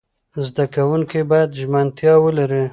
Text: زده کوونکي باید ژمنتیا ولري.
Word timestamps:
زده 0.45 0.65
کوونکي 0.73 1.19
باید 1.31 1.49
ژمنتیا 1.59 2.13
ولري. 2.23 2.63